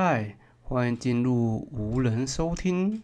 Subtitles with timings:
[0.00, 3.02] 嗨，欢迎进入无人收听。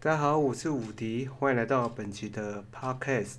[0.00, 3.34] 大家好，我是伍迪，欢迎来到本期的 Podcast。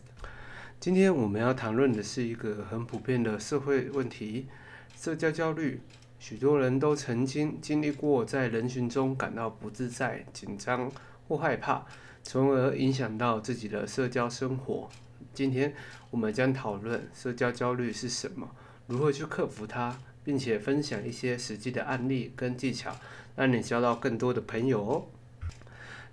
[0.80, 4.46] 今天我们要谈论的是一个很普遍的社会问题——
[4.96, 5.82] 社交焦虑。
[6.20, 10.92] 许多人都曾经经历过在人群中感到不自在、紧张
[11.28, 11.88] 或害怕。
[12.24, 14.90] 从而影响到自己的社交生活。
[15.34, 15.74] 今天
[16.10, 18.50] 我们将讨论社交焦虑是什么，
[18.88, 22.96] 如何去克服它，并且分享一些实际的案例跟技巧，
[23.36, 25.06] 让你交到更多的朋友哦。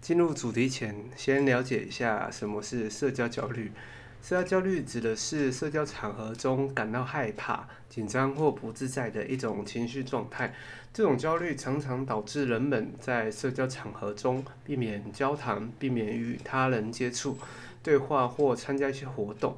[0.00, 3.72] 进入主题前，先了解一下什么是社交焦虑。
[4.20, 10.54] 社交焦虑指的是社交场合中感到害怕、紧张或不自在的一种情绪状态。
[10.92, 17.38] 这种焦虑常常导致人们在社交场合中避免交谈、避免与他人接触、
[17.82, 19.56] 对话或参加一些活动。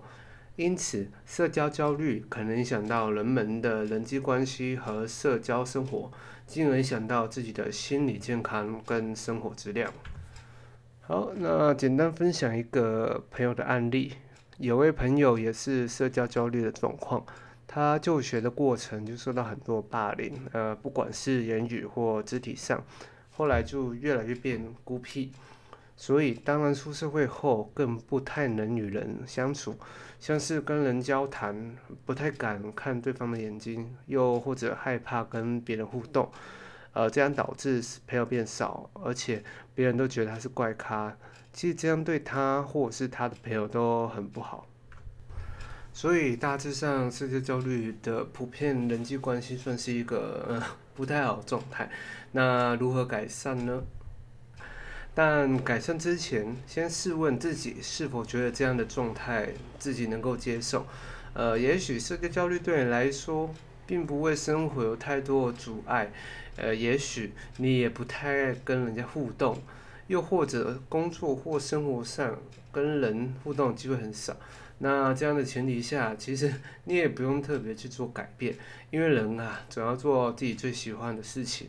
[0.56, 6.12] 因此，社交焦虑可能影响到人们的人际关系和社交生活，
[6.46, 9.90] 进而影响到自己的心理健康跟生活质量。
[11.00, 14.12] 好，那简单分享一个朋友的案例。
[14.60, 17.24] 有位朋友也是社交焦虑的状况，
[17.66, 22.84] 他就学的过程就受到很多霸凌，呃，不管是言语或肢体上，
[23.30, 25.32] 后来就越来越变孤僻，
[25.96, 29.74] 所以当然出社会后更不太能与人相处，
[30.18, 36.30] 像是跟人交谈不太敢看对方的眼睛，又或者害怕跟别人互动，
[36.92, 39.42] 呃，这样导致朋友变少，而且
[39.74, 41.16] 别人都觉得他是怪咖。
[41.52, 44.66] 其实这样对他或者是他的朋友都很不好，
[45.92, 50.62] 所以大致上社交焦虑的普遍人际关系算是一个呃
[50.94, 51.90] 不太好状态。
[52.32, 53.82] 那如何改善呢？
[55.12, 60.86] 但改善之前，先试问自己是否觉得这样的状态自己能够接受。
[61.34, 63.52] 呃，也许社交焦虑对你来说
[63.86, 66.12] 并不为生活有太多的阻碍，
[66.56, 69.60] 呃，也许你也不太爱跟人家互动。
[70.10, 72.36] 又或者工作或生活上
[72.72, 74.36] 跟人互动机会很少，
[74.78, 78.52] 那这样的前提下，其实 你也不用特别去做改变，
[78.90, 81.68] 因为人啊总要做自己最喜欢的事情，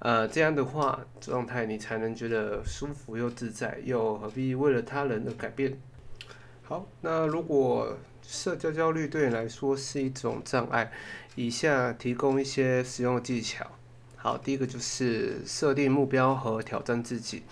[0.00, 5.80] 呃，这样的话状态你才能觉得舒服又自在，又何必为了他人而改变？
[6.64, 10.90] 好，那如果社交焦虑对你来说是一种障碍，
[11.36, 13.64] 以下提供一些实用技巧。
[14.16, 17.44] 好，第一个就是设定目标和挑战自己。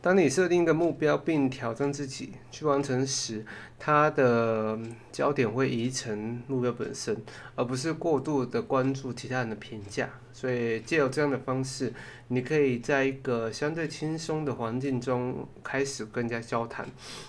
[0.00, 3.44] 当你设定一个目标并挑战自己去完成时，
[3.80, 4.78] 它的
[5.10, 7.20] 焦点会移成目标本身，
[7.56, 10.08] 而不是过度的关注其他人的评价。
[10.32, 11.92] 所以，借由这样的方式，
[12.28, 16.88] 你可以在一个相对轻松的环境中开始更加交谈，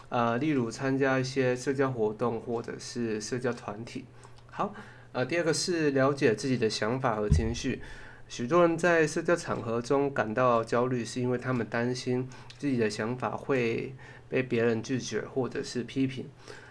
[0.09, 4.05] 呃，例如参加一些社交活动或者是社交团体。
[4.51, 4.75] 好，
[5.11, 7.81] 呃，第二个是了解自己的想法和情绪。
[8.29, 12.29] 许多人在社交场合中感到焦虑，是因为他们担心
[12.59, 13.95] 自己的想法会
[14.29, 16.27] 被别人拒绝或者是批评。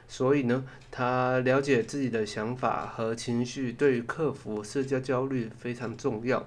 [0.06, 6.46] 所以呢，他了解自己的想法和情绪，对于克服社交焦虑非常重要。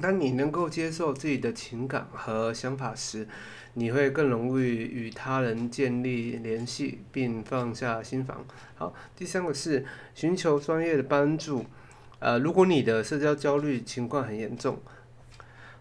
[0.00, 3.28] 当你能够接受自己的情感和想法时，
[3.74, 8.44] 你会更容易与他人建立联系，并放下心防。
[8.74, 11.64] 好，第三个是寻求专业的帮助。
[12.24, 14.78] 呃，如果你的社交焦虑情况很严重，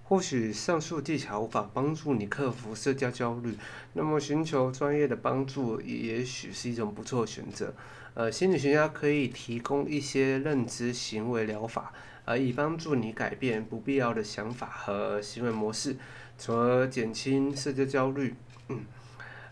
[0.04, 3.58] 或许上述技巧无法帮助你克服社交焦虑，
[3.94, 7.74] 那么寻求专业的帮助也许是一种不错的选择。
[8.14, 11.94] 呃，心理学家可以提供一些认知行为疗法，
[12.26, 15.96] 呃，以帮助你改变不必要的想法和行为模式，
[16.38, 18.36] 从而减轻社交焦虑。
[18.68, 18.82] 嗯。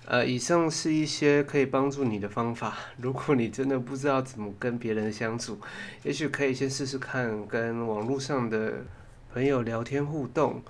[0.06, 2.76] 呃，以上是一些可以帮助你的方法。
[2.98, 5.60] 如果你真的不知道怎么跟别人相处，
[6.04, 8.84] 也许可以先试试看跟网络上的
[9.32, 10.62] 朋友聊天互动，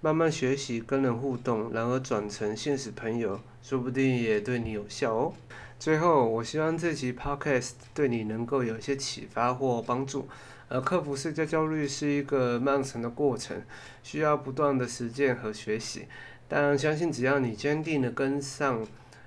[0.00, 5.32] 慢慢学习跟人互动，然而转成现实朋友，说不定也对你有效哦。
[5.78, 10.28] 最后，我希望这期 podcast 对你能够有一些启发或帮助。
[10.68, 13.62] 呃，克服社交焦虑是一个漫长的过程，
[14.02, 16.06] 需要不断的实践和学习。
[16.52, 18.84] 但相信只要你坚定的跟上，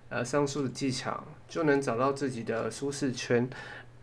[0.09, 3.49] 呃，上述的技巧，就能找到自己的舒适圈，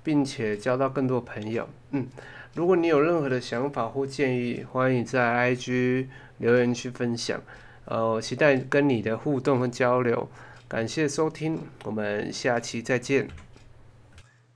[0.03, 1.69] 并且交到更多朋友。
[1.91, 2.09] 嗯，
[2.55, 5.21] 如果你有任何的想法或建议，欢迎在
[5.55, 6.07] IG
[6.39, 7.43] 留言区分享。
[7.85, 10.31] 呃，期待跟你的互动和交流。
[10.67, 13.29] 感谢收听，我们下期再见。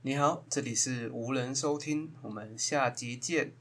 [0.01, 3.51] 你好，这里是无人收听，我们下集见。